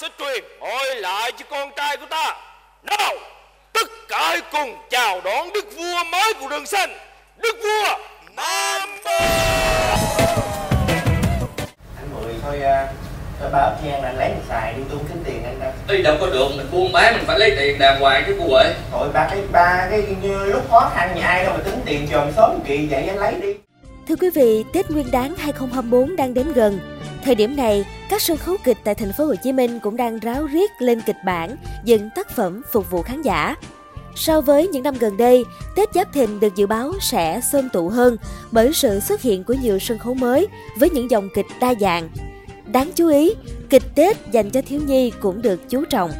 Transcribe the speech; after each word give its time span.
sẽ 0.00 0.08
truyền 0.18 0.44
hỏi 0.60 0.96
lại 0.96 1.32
cho 1.38 1.44
con 1.50 1.70
trai 1.76 1.96
của 1.96 2.06
ta. 2.10 2.36
Nào 2.82 3.14
tất 3.72 3.88
cả 4.08 4.18
hãy 4.28 4.40
cùng 4.52 4.76
chào 4.90 5.20
đón 5.20 5.52
đức 5.52 5.76
vua 5.76 6.04
mới 6.12 6.34
của 6.40 6.48
rừng 6.48 6.66
xanh. 6.66 6.90
Đức 7.38 7.56
vua 7.62 7.98
nam 8.36 8.88
mô 9.04 9.10
anh 11.96 12.08
mười 12.14 12.34
thôi 12.42 12.60
à, 12.60 12.88
ba 13.52 13.58
ấp 13.58 13.76
nhang 13.84 14.02
là 14.02 14.12
lấy 14.12 14.28
mình 14.28 14.44
xài 14.48 14.74
đi 14.74 14.82
tôi 14.90 14.98
tính 15.08 15.22
tiền 15.24 15.42
anh 15.44 15.60
đâu. 15.60 15.72
Ý 15.88 16.02
đâu 16.02 16.16
có 16.20 16.26
được, 16.26 16.48
mình 16.56 16.66
buôn 16.72 16.92
bán 16.92 17.14
mình 17.14 17.24
phải 17.26 17.38
lấy 17.38 17.50
tiền 17.58 17.78
đàng 17.78 18.00
hoàng 18.00 18.24
chứ 18.26 18.36
cô 18.38 18.54
ơi. 18.54 18.74
Thôi 18.90 19.08
ba 19.14 19.28
cái 19.30 19.42
ba 19.52 19.86
cái 19.90 20.02
như 20.22 20.44
lúc 20.44 20.70
khó 20.70 20.90
khăn 20.94 21.14
nhà 21.14 21.26
ai 21.26 21.44
đâu 21.44 21.52
mà 21.56 21.60
tính 21.64 21.80
tiền 21.86 22.08
chòm 22.12 22.32
sớm 22.36 22.60
kỳ 22.66 22.86
vậy 22.90 23.08
anh 23.08 23.18
lấy 23.18 23.34
đi. 23.34 23.54
Thưa 24.08 24.16
quý 24.16 24.30
vị, 24.30 24.64
Tết 24.72 24.90
Nguyên 24.90 25.10
đán 25.10 25.34
2024 25.38 26.16
đang 26.16 26.34
đến 26.34 26.52
gần. 26.52 26.95
Thời 27.26 27.34
điểm 27.34 27.56
này, 27.56 27.84
các 28.08 28.22
sân 28.22 28.36
khấu 28.36 28.56
kịch 28.64 28.76
tại 28.84 28.94
thành 28.94 29.12
phố 29.12 29.24
Hồ 29.24 29.34
Chí 29.42 29.52
Minh 29.52 29.78
cũng 29.82 29.96
đang 29.96 30.18
ráo 30.18 30.46
riết 30.46 30.70
lên 30.78 31.00
kịch 31.06 31.16
bản, 31.24 31.56
dựng 31.84 32.08
tác 32.14 32.30
phẩm 32.30 32.62
phục 32.72 32.90
vụ 32.90 33.02
khán 33.02 33.22
giả. 33.22 33.56
So 34.14 34.40
với 34.40 34.68
những 34.68 34.82
năm 34.82 34.94
gần 35.00 35.16
đây, 35.16 35.44
Tết 35.76 35.88
Giáp 35.94 36.12
Thìn 36.12 36.40
được 36.40 36.56
dự 36.56 36.66
báo 36.66 36.92
sẽ 37.00 37.40
xôm 37.52 37.68
tụ 37.68 37.88
hơn 37.88 38.16
bởi 38.50 38.72
sự 38.72 39.00
xuất 39.00 39.22
hiện 39.22 39.44
của 39.44 39.54
nhiều 39.54 39.78
sân 39.78 39.98
khấu 39.98 40.14
mới 40.14 40.46
với 40.78 40.90
những 40.90 41.10
dòng 41.10 41.28
kịch 41.34 41.46
đa 41.60 41.74
dạng. 41.80 42.08
Đáng 42.66 42.90
chú 42.94 43.08
ý, 43.08 43.34
kịch 43.70 43.94
Tết 43.94 44.16
dành 44.32 44.50
cho 44.50 44.62
thiếu 44.62 44.80
nhi 44.86 45.12
cũng 45.20 45.42
được 45.42 45.60
chú 45.68 45.84
trọng. 45.84 46.10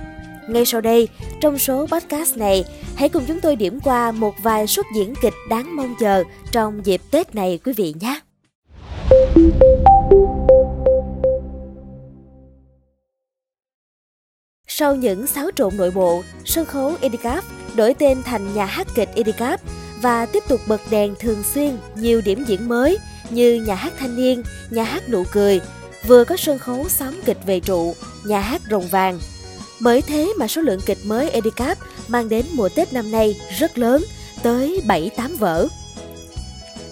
Ngay 0.48 0.66
sau 0.66 0.80
đây, 0.80 1.08
trong 1.40 1.58
số 1.58 1.86
podcast 1.86 2.36
này, 2.36 2.64
hãy 2.96 3.08
cùng 3.08 3.24
chúng 3.28 3.40
tôi 3.40 3.56
điểm 3.56 3.80
qua 3.80 4.12
một 4.12 4.34
vài 4.42 4.66
suất 4.66 4.86
diễn 4.96 5.14
kịch 5.22 5.34
đáng 5.50 5.76
mong 5.76 5.94
chờ 6.00 6.24
trong 6.52 6.86
dịp 6.86 7.00
Tết 7.10 7.34
này 7.34 7.58
quý 7.64 7.72
vị 7.72 7.94
nhé. 8.00 8.20
Sau 14.78 14.94
những 14.94 15.26
xáo 15.26 15.50
trộn 15.56 15.76
nội 15.76 15.90
bộ, 15.90 16.22
sân 16.44 16.64
khấu 16.64 16.94
Edicap 17.00 17.44
đổi 17.74 17.94
tên 17.94 18.22
thành 18.22 18.54
nhà 18.54 18.64
hát 18.64 18.86
kịch 18.94 19.08
Edicap 19.14 19.60
và 20.02 20.26
tiếp 20.26 20.42
tục 20.48 20.60
bật 20.66 20.80
đèn 20.90 21.14
thường 21.20 21.42
xuyên 21.54 21.76
nhiều 21.94 22.20
điểm 22.20 22.44
diễn 22.44 22.68
mới 22.68 22.98
như 23.30 23.64
nhà 23.66 23.74
hát 23.74 23.92
thanh 23.98 24.16
niên, 24.16 24.42
nhà 24.70 24.82
hát 24.82 25.08
nụ 25.08 25.24
cười, 25.32 25.60
vừa 26.06 26.24
có 26.24 26.36
sân 26.36 26.58
khấu 26.58 26.88
xóm 26.88 27.14
kịch 27.24 27.38
về 27.46 27.60
trụ, 27.60 27.94
nhà 28.24 28.40
hát 28.40 28.62
rồng 28.70 28.88
vàng. 28.88 29.20
Bởi 29.80 30.02
thế 30.02 30.32
mà 30.38 30.48
số 30.48 30.60
lượng 30.60 30.80
kịch 30.86 30.98
mới 31.04 31.30
Edicap 31.30 31.78
mang 32.08 32.28
đến 32.28 32.46
mùa 32.52 32.68
Tết 32.68 32.92
năm 32.92 33.10
nay 33.10 33.40
rất 33.58 33.78
lớn, 33.78 34.04
tới 34.42 34.80
7-8 34.86 35.36
vở. 35.38 35.68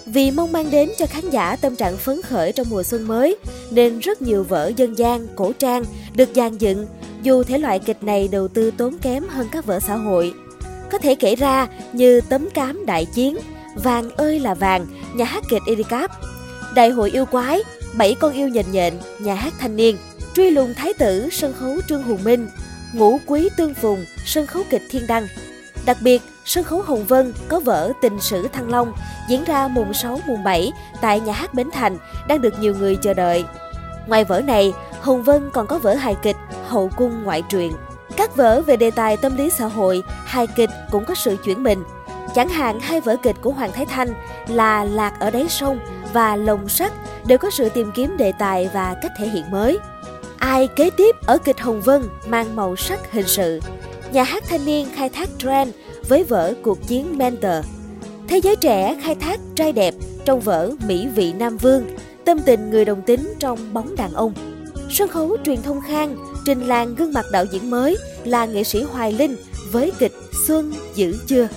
Vì 0.05 0.31
mong 0.31 0.51
mang 0.51 0.71
đến 0.71 0.89
cho 0.97 1.05
khán 1.05 1.29
giả 1.29 1.55
tâm 1.55 1.75
trạng 1.75 1.97
phấn 1.97 2.21
khởi 2.21 2.51
trong 2.51 2.67
mùa 2.69 2.83
xuân 2.83 3.07
mới, 3.07 3.37
nên 3.71 3.99
rất 3.99 4.21
nhiều 4.21 4.43
vở 4.43 4.71
dân 4.77 4.97
gian, 4.97 5.27
cổ 5.35 5.51
trang 5.59 5.83
được 6.15 6.29
dàn 6.35 6.57
dựng, 6.57 6.87
dù 7.25 7.43
thể 7.43 7.57
loại 7.57 7.79
kịch 7.79 8.03
này 8.03 8.27
đầu 8.31 8.47
tư 8.47 8.71
tốn 8.71 8.97
kém 8.97 9.23
hơn 9.29 9.47
các 9.51 9.65
vở 9.65 9.79
xã 9.79 9.95
hội. 9.95 10.33
Có 10.91 10.97
thể 10.97 11.15
kể 11.15 11.35
ra 11.35 11.67
như 11.93 12.21
Tấm 12.21 12.49
Cám 12.49 12.85
Đại 12.85 13.05
Chiến, 13.05 13.37
Vàng 13.75 14.09
ơi 14.09 14.39
là 14.39 14.53
vàng, 14.53 14.87
nhà 15.15 15.25
hát 15.25 15.43
kịch 15.49 15.61
Edicap, 15.67 16.11
Đại 16.75 16.89
hội 16.89 17.11
yêu 17.11 17.25
quái, 17.25 17.59
Bảy 17.97 18.15
con 18.19 18.33
yêu 18.33 18.47
nhện 18.47 18.65
nhện, 18.71 18.93
nhà 19.19 19.35
hát 19.35 19.53
thanh 19.59 19.75
niên, 19.75 19.97
Truy 20.35 20.49
lùng 20.49 20.73
thái 20.73 20.93
tử, 20.93 21.29
sân 21.31 21.53
khấu 21.53 21.81
Trương 21.89 22.03
Hùng 22.03 22.23
Minh, 22.23 22.47
Ngũ 22.93 23.19
quý 23.25 23.49
tương 23.57 23.73
phùng, 23.73 24.05
sân 24.25 24.47
khấu 24.47 24.63
kịch 24.69 24.83
Thiên 24.89 25.07
Đăng. 25.07 25.27
Đặc 25.85 25.97
biệt, 26.01 26.21
sân 26.45 26.63
khấu 26.63 26.81
Hồng 26.81 27.05
Vân 27.05 27.33
có 27.47 27.59
vở 27.59 27.91
Tình 28.01 28.21
sử 28.21 28.47
Thăng 28.47 28.69
Long 28.69 28.93
diễn 29.29 29.43
ra 29.43 29.67
mùng 29.67 29.93
6 29.93 30.19
mùng 30.27 30.43
7 30.43 30.71
tại 31.01 31.19
nhà 31.19 31.33
hát 31.33 31.53
Bến 31.53 31.69
Thành 31.73 31.97
đang 32.27 32.41
được 32.41 32.59
nhiều 32.59 32.75
người 32.75 32.95
chờ 32.95 33.13
đợi. 33.13 33.43
Ngoài 34.07 34.23
vở 34.23 34.41
này, 34.41 34.73
Hồng 35.01 35.23
Vân 35.23 35.49
còn 35.53 35.67
có 35.67 35.79
vở 35.79 35.93
hài 35.93 36.15
kịch 36.23 36.35
Hậu 36.67 36.89
cung 36.97 37.23
ngoại 37.23 37.41
truyện. 37.41 37.73
Các 38.17 38.35
vở 38.35 38.61
về 38.61 38.77
đề 38.77 38.91
tài 38.91 39.17
tâm 39.17 39.37
lý 39.37 39.49
xã 39.49 39.65
hội, 39.65 40.03
hài 40.25 40.47
kịch 40.47 40.69
cũng 40.91 41.05
có 41.05 41.15
sự 41.15 41.37
chuyển 41.43 41.63
mình. 41.63 41.83
Chẳng 42.35 42.49
hạn 42.49 42.79
hai 42.79 43.01
vở 43.01 43.15
kịch 43.23 43.35
của 43.41 43.51
Hoàng 43.51 43.71
Thái 43.71 43.85
Thanh 43.85 44.13
là 44.47 44.83
Lạc 44.83 45.19
ở 45.19 45.31
đáy 45.31 45.45
sông 45.49 45.79
và 46.13 46.35
Lồng 46.35 46.69
sắt 46.69 46.91
đều 47.25 47.37
có 47.37 47.49
sự 47.49 47.69
tìm 47.69 47.91
kiếm 47.95 48.17
đề 48.17 48.31
tài 48.31 48.69
và 48.73 48.95
cách 49.01 49.11
thể 49.17 49.27
hiện 49.27 49.51
mới. 49.51 49.79
Ai 50.37 50.67
kế 50.75 50.89
tiếp 50.89 51.15
ở 51.25 51.37
kịch 51.37 51.59
Hồng 51.59 51.81
Vân 51.81 52.03
mang 52.27 52.55
màu 52.55 52.75
sắc 52.75 53.11
hình 53.11 53.27
sự. 53.27 53.59
Nhà 54.11 54.23
hát 54.23 54.43
thanh 54.49 54.65
niên 54.65 54.87
khai 54.95 55.09
thác 55.09 55.29
trend 55.37 55.71
với 56.07 56.23
vở 56.23 56.53
Cuộc 56.63 56.87
chiến 56.87 57.17
Mentor. 57.17 57.65
Thế 58.27 58.37
giới 58.37 58.55
trẻ 58.55 58.97
khai 59.03 59.15
thác 59.15 59.39
trai 59.55 59.71
đẹp 59.71 59.93
trong 60.25 60.39
vở 60.39 60.71
Mỹ 60.87 61.07
vị 61.15 61.33
Nam 61.33 61.57
Vương, 61.57 61.85
tâm 62.25 62.39
tình 62.39 62.69
người 62.69 62.85
đồng 62.85 63.01
tính 63.01 63.33
trong 63.39 63.73
bóng 63.73 63.95
đàn 63.95 64.13
ông. 64.13 64.33
Sân 64.89 65.07
khấu 65.09 65.37
truyền 65.45 65.61
thông 65.61 65.81
khang, 65.81 66.17
trình 66.45 66.67
làng 66.67 66.95
gương 66.95 67.13
mặt 67.13 67.25
đạo 67.31 67.45
diễn 67.45 67.69
mới 67.69 67.97
là 68.23 68.45
nghệ 68.45 68.63
sĩ 68.63 68.83
Hoài 68.83 69.13
Linh 69.13 69.35
với 69.71 69.91
kịch 69.99 70.13
Xuân 70.47 70.73
giữ 70.95 71.17
chưa. 71.27 71.47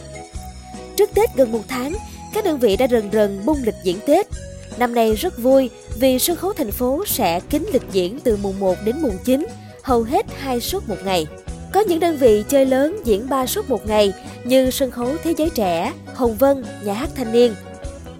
Trước 0.97 1.11
Tết 1.15 1.37
gần 1.37 1.53
một 1.53 1.63
tháng, 1.69 1.97
các 2.35 2.45
đơn 2.45 2.59
vị 2.59 2.77
đã 2.77 2.87
rần 2.91 3.11
rần 3.13 3.41
bung 3.45 3.59
lịch 3.65 3.75
diễn 3.85 3.99
Tết. 4.07 4.27
Năm 4.79 4.95
nay 4.95 5.15
rất 5.15 5.39
vui 5.39 5.71
vì 6.01 6.19
sân 6.19 6.37
khấu 6.37 6.53
thành 6.53 6.71
phố 6.71 7.05
sẽ 7.07 7.41
kín 7.41 7.67
lịch 7.73 7.83
diễn 7.93 8.21
từ 8.21 8.37
mùng 8.43 8.61
1 8.61 8.77
đến 8.85 8.97
mùng 9.03 9.17
9, 9.25 9.47
hầu 9.83 10.03
hết 10.03 10.27
hai 10.39 10.61
suất 10.61 10.89
một 10.89 10.97
ngày. 11.05 11.27
Có 11.73 11.81
những 11.81 12.01
đơn 12.01 12.17
vị 12.17 12.45
chơi 12.49 12.67
lớn 12.67 13.01
diễn 13.05 13.29
3 13.29 13.47
suất 13.47 13.71
một 13.71 13.87
ngày 13.87 14.13
như 14.45 14.71
sân 14.71 14.91
khấu 14.91 15.09
Thế 15.25 15.35
giới 15.39 15.51
trẻ, 15.51 15.93
Hồng 16.15 16.37
Vân, 16.37 16.65
nhà 16.85 16.93
hát 16.93 17.11
thanh 17.15 17.33
niên. 17.33 17.55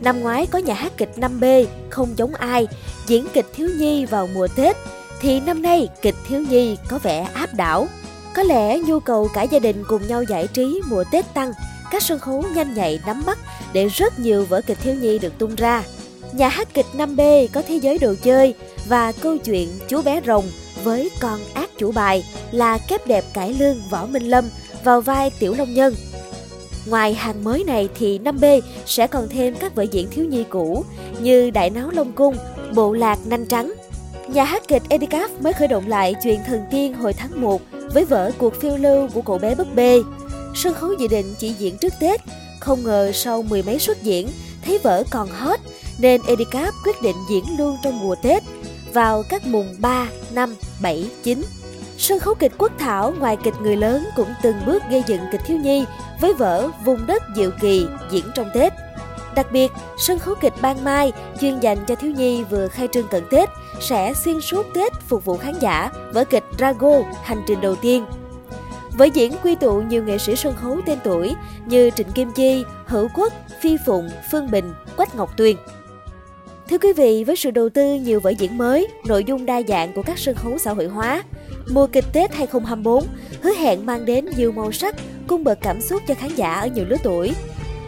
Năm 0.01 0.21
ngoái 0.21 0.47
có 0.47 0.59
nhà 0.59 0.75
hát 0.75 0.93
kịch 0.97 1.11
5B, 1.17 1.67
không 1.91 2.15
giống 2.17 2.35
ai, 2.35 2.67
diễn 3.07 3.27
kịch 3.33 3.47
thiếu 3.55 3.69
nhi 3.79 4.05
vào 4.05 4.29
mùa 4.35 4.49
Tết, 4.57 4.77
thì 5.21 5.41
năm 5.41 5.63
nay 5.63 5.89
kịch 6.03 6.15
thiếu 6.29 6.41
nhi 6.41 6.77
có 6.89 6.99
vẻ 6.99 7.29
áp 7.35 7.55
đảo. 7.55 7.89
Có 8.35 8.43
lẽ 8.43 8.79
nhu 8.79 9.01
cầu 9.01 9.29
cả 9.35 9.43
gia 9.43 9.59
đình 9.59 9.85
cùng 9.89 10.07
nhau 10.09 10.23
giải 10.23 10.47
trí 10.47 10.81
mùa 10.89 11.05
Tết 11.11 11.35
tăng, 11.35 11.53
các 11.91 12.03
sân 12.03 12.19
khấu 12.19 12.45
nhanh 12.55 12.75
nhạy 12.75 13.01
nắm 13.07 13.23
bắt 13.27 13.39
để 13.73 13.89
rất 13.89 14.19
nhiều 14.19 14.45
vở 14.45 14.61
kịch 14.67 14.79
thiếu 14.83 14.95
nhi 14.95 15.19
được 15.19 15.39
tung 15.39 15.55
ra. 15.55 15.83
Nhà 16.33 16.49
hát 16.49 16.69
kịch 16.75 16.87
5B 16.97 17.49
có 17.53 17.63
thế 17.69 17.77
giới 17.77 17.99
đồ 17.99 18.15
chơi 18.23 18.55
và 18.89 19.13
câu 19.13 19.39
chuyện 19.39 19.69
chú 19.89 20.03
bé 20.03 20.21
rồng 20.27 20.45
với 20.85 21.11
con 21.21 21.41
ác 21.55 21.71
chủ 21.79 21.93
bài 21.93 22.25
là 22.51 22.79
kép 22.79 23.07
đẹp 23.07 23.25
cải 23.35 23.53
lương 23.53 23.77
Võ 23.91 24.07
Minh 24.07 24.31
Lâm 24.31 24.45
vào 24.85 25.01
vai 25.01 25.31
Tiểu 25.39 25.55
Long 25.59 25.75
Nhân. 25.75 25.95
Ngoài 26.87 27.15
hàng 27.15 27.45
mới 27.45 27.65
này 27.65 27.89
thì 27.99 28.19
5B 28.19 28.61
sẽ 28.87 29.07
còn 29.07 29.29
thêm 29.29 29.55
các 29.55 29.75
vở 29.75 29.83
diễn 29.83 30.11
thiếu 30.11 30.25
nhi 30.25 30.45
cũ 30.49 30.85
như 31.21 31.51
Đại 31.51 31.71
Náo 31.71 31.91
Long 31.91 32.13
Cung, 32.13 32.37
Bộ 32.75 32.93
Lạc 32.93 33.19
Nanh 33.27 33.47
Trắng. 33.47 33.75
Nhà 34.29 34.45
hát 34.45 34.63
kịch 34.69 34.83
Edicap 34.89 35.31
mới 35.41 35.53
khởi 35.53 35.69
động 35.69 35.89
lại 35.89 36.15
chuyện 36.23 36.41
thần 36.47 36.61
tiên 36.71 36.95
hồi 36.95 37.13
tháng 37.13 37.41
1 37.41 37.63
với 37.95 38.05
vở 38.05 38.31
Cuộc 38.39 38.55
phiêu 38.61 38.77
lưu 38.77 39.09
của 39.15 39.23
cậu 39.23 39.39
bé 39.39 39.55
búp 39.55 39.67
bê. 39.75 40.03
Sân 40.55 40.75
khấu 40.75 40.93
dự 40.99 41.09
định 41.09 41.35
chỉ 41.39 41.49
diễn 41.59 41.79
trước 41.79 41.93
Tết, 42.01 42.21
không 42.61 42.85
ngờ 42.85 43.13
sau 43.15 43.43
mười 43.43 43.63
mấy 43.63 43.79
suất 43.79 44.03
diễn, 44.03 44.29
thấy 44.65 44.79
vở 44.79 45.05
còn 45.11 45.29
hot 45.29 45.61
nên 45.99 46.21
Edicap 46.27 46.75
quyết 46.85 47.03
định 47.03 47.17
diễn 47.31 47.45
luôn 47.59 47.77
trong 47.85 48.01
mùa 48.01 48.15
Tết 48.23 48.43
vào 48.95 49.23
các 49.29 49.47
mùng 49.47 49.75
3, 49.79 50.07
5, 50.33 50.55
7, 50.83 51.11
9. 51.23 51.43
Sân 51.99 52.19
khấu 52.19 52.35
kịch 52.35 52.53
Quốc 52.59 52.73
Thảo 52.79 53.15
ngoài 53.19 53.37
kịch 53.45 53.55
người 53.61 53.77
lớn 53.77 54.05
cũng 54.17 54.35
từng 54.43 54.57
bước 54.67 54.83
gây 54.91 55.03
dựng 55.07 55.21
kịch 55.33 55.41
thiếu 55.47 55.59
nhi 55.59 55.85
với 56.21 56.35
vở 56.35 56.69
Vùng 56.85 57.07
đất 57.07 57.23
diệu 57.37 57.51
kỳ 57.61 57.87
diễn 58.11 58.25
trong 58.35 58.49
Tết. 58.55 58.73
Đặc 59.39 59.53
biệt, 59.53 59.73
sân 59.99 60.19
khấu 60.19 60.35
kịch 60.41 60.53
Ban 60.61 60.85
Mai 60.85 61.13
chuyên 61.41 61.61
dành 61.61 61.79
cho 61.87 61.95
thiếu 61.95 62.11
nhi 62.11 62.45
vừa 62.45 62.69
khai 62.69 62.89
trương 62.93 63.09
cận 63.09 63.23
Tết 63.31 63.49
sẽ 63.81 64.15
xuyên 64.15 64.41
suốt 64.41 64.67
Tết 64.75 64.93
phục 65.09 65.25
vụ 65.25 65.37
khán 65.37 65.55
giả 65.61 65.91
vở 66.13 66.25
kịch 66.25 66.45
Drago 66.59 67.03
hành 67.23 67.43
trình 67.47 67.61
đầu 67.61 67.77
tiên. 67.77 68.05
với 68.93 69.11
diễn 69.11 69.33
quy 69.43 69.55
tụ 69.55 69.81
nhiều 69.81 70.05
nghệ 70.05 70.19
sĩ 70.19 70.37
sân 70.37 70.55
khấu 70.57 70.81
tên 70.87 70.99
tuổi 71.05 71.35
như 71.67 71.91
Trịnh 71.91 72.13
Kim 72.13 72.33
Chi, 72.33 72.65
Hữu 72.87 73.09
Quốc, 73.15 73.33
Phi 73.61 73.77
Phụng, 73.87 74.09
Phương 74.33 74.51
Bình, 74.51 74.75
Quách 74.97 75.15
Ngọc 75.15 75.37
Tuyền. 75.37 75.57
Thưa 76.71 76.79
quý 76.79 76.93
vị, 76.93 77.25
với 77.25 77.37
sự 77.37 77.51
đầu 77.51 77.69
tư 77.69 77.95
nhiều 77.95 78.21
vở 78.21 78.31
diễn 78.31 78.59
mới, 78.59 78.87
nội 79.07 79.25
dung 79.25 79.47
đa 79.47 79.63
dạng 79.69 79.93
của 79.93 80.03
các 80.03 80.19
sân 80.19 80.35
khấu 80.35 80.59
xã 80.59 80.73
hội 80.73 80.87
hóa, 80.87 81.23
mùa 81.71 81.87
kịch 81.87 82.05
Tết 82.13 82.35
2024 82.35 83.05
hứa 83.43 83.53
hẹn 83.53 83.87
mang 83.87 84.05
đến 84.05 84.27
nhiều 84.37 84.53
màu 84.53 84.73
sắc, 84.73 84.95
cung 85.27 85.45
bậc 85.45 85.59
cảm 85.61 85.81
xúc 85.81 86.03
cho 86.09 86.15
khán 86.15 86.35
giả 86.35 86.55
ở 86.55 86.67
nhiều 86.67 86.85
lứa 86.89 86.97
tuổi. 87.03 87.35